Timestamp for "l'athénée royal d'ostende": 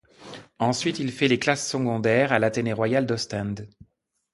2.39-3.69